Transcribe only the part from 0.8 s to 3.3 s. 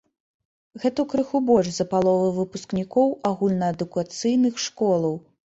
Гэта крыху больш за палову выпускнікоў